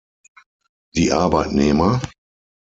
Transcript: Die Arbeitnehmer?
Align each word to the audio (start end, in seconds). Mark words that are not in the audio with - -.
Die 0.95 1.13
Arbeitnehmer? 1.13 2.01